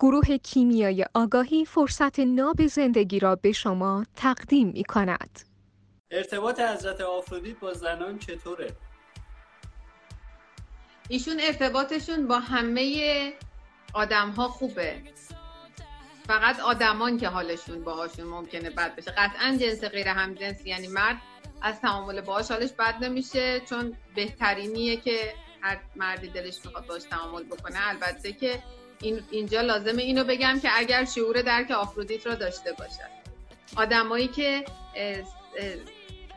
[0.00, 5.40] گروه کیمیای آگاهی فرصت ناب زندگی را به شما تقدیم می کند.
[6.10, 8.76] ارتباط حضرت آفرودیت با زنان چطوره؟
[11.08, 13.32] ایشون ارتباطشون با همه
[13.94, 15.02] آدم ها خوبه
[16.26, 21.16] فقط آدمان که حالشون باهاشون ممکنه بد بشه قطعا جنس غیر همجنس یعنی مرد
[21.62, 27.42] از تعامل باهاش حالش بد نمیشه چون بهترینیه که هر مردی دلش می‌خواد باش تعامل
[27.42, 28.62] بکنه البته که
[29.00, 33.18] این اینجا لازمه اینو بگم که اگر شعور درک آفرودیت را داشته باشد.
[33.76, 34.64] آدمایی که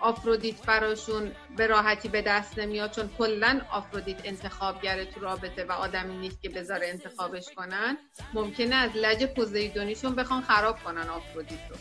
[0.00, 6.16] آفرودیت براشون به راحتی به دست نمیاد چون کلا آفرودیت انتخابگره تو رابطه و آدمی
[6.16, 7.96] نیست که بذاره انتخابش کنن
[8.34, 11.76] ممکنه از لج پوزیدونیشون بخوان خراب کنن آفرودیت رو.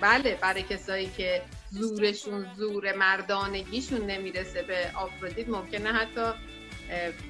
[0.00, 6.32] بله برای کسایی که زورشون زور مردانگیشون نمی‌رسه به آفرودیت ممکنه حتی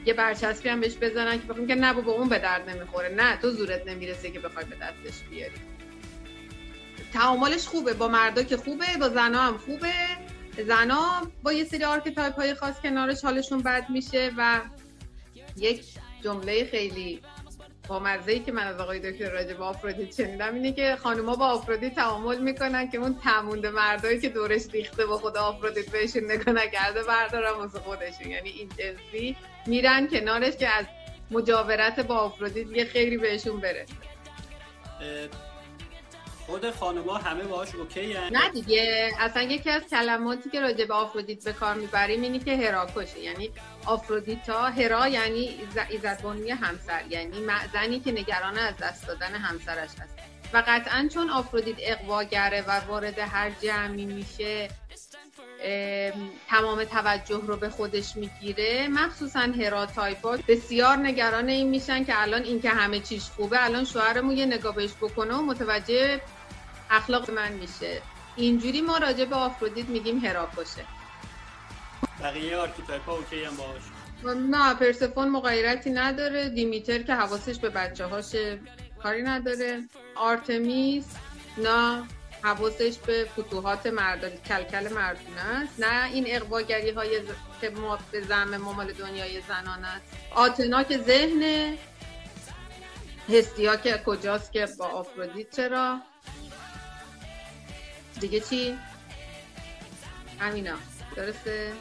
[0.07, 3.15] یه برچسبی هم بهش بزنن که بخوام که نه با اون به درد نمی‌خوره.
[3.15, 5.55] نه تو زورت نمی‌رسه که بخوای به دستش بیاری.
[7.13, 9.93] تعاملش خوبه با مردا که خوبه با زنا هم خوبه.
[10.67, 14.61] زنا با یه سری archetype های خاص کنارش حالشون بد میشه و
[15.57, 15.85] یک
[16.23, 17.21] جمله خیلی
[17.89, 21.47] با مزه که من از آقای دکتر راجع به آفرودیت شنیدم اینه که خانوما با
[21.47, 26.55] آفرودیت تعامل می‌کنن که اون ته‌مونده مردایی که دورش ریخته با خود آفرودیت بهشون نگاه
[26.55, 28.31] نکرده بردارن واسه خودشون.
[28.31, 30.85] یعنی این جنسی میرن کنارش که از
[31.31, 33.95] مجاورت با آفرودیت یه خیلی بهشون برسه.
[36.47, 41.45] خود خانوما همه باهاش اوکی نه دیگه اصلا یکی از کلماتی که راجع به آفرودیت
[41.45, 43.51] به کار می‌بریم اینی که هراکشه یعنی
[43.87, 47.37] آفرودیتا هرا یعنی ایزدبانی همسر یعنی
[47.73, 50.19] زنی که نگران از دست دادن همسرش هست.
[50.53, 54.69] و قطعا چون آفرودیت اقواگره و وارد هر جمعی میشه
[56.49, 58.89] تمام توجه رو به خودش می‌گیره.
[58.89, 63.85] مخصوصا هرا تایپا بسیار نگران این میشن که الان این که همه چیش خوبه الان
[63.85, 66.21] شوهرمون یه نگاه بهش بکنه و متوجه
[66.91, 68.03] اخلاق من میشه.
[68.37, 70.85] اینجوری ما راجع به آفرودیت میگیم هراکوشه
[72.23, 73.83] بقیه archetype ها okay ن باهاش
[74.37, 76.49] نه پرسفون مغایرتی نداره.
[76.49, 78.37] دیمیتر که حواسش به بچه هاش
[79.03, 79.83] کاری نداره.
[80.15, 81.05] آرتمیس
[81.59, 82.03] نه.
[82.45, 87.21] حواسش به فتوحات مردان کلکل مردونه است نه این اقواگری های
[87.61, 91.75] که ما به زم ممال دنیای زنان است آتنا که ذهن
[93.29, 96.01] هستیا که کجاست که با آفرودیت چرا
[98.21, 98.79] دیگه چی؟
[100.39, 100.75] همینا
[101.17, 101.73] درسته؟